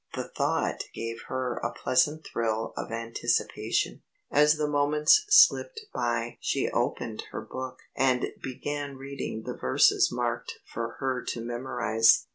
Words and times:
The 0.15 0.29
thought 0.35 0.85
gave 0.95 1.21
her 1.27 1.57
a 1.57 1.71
pleasant 1.71 2.25
thrill 2.25 2.73
of 2.75 2.91
anticipation. 2.91 4.01
As 4.31 4.55
the 4.57 4.67
moments 4.67 5.23
slipped 5.29 5.81
by 5.93 6.39
she 6.41 6.71
opened 6.71 7.25
her 7.29 7.41
book 7.41 7.77
and 7.95 8.25
began 8.41 8.97
repeating 8.97 9.43
the 9.43 9.53
verses 9.53 10.09
marked 10.11 10.55
for 10.65 10.93
her 10.97 11.23
to 11.27 11.41
memorize. 11.45 12.25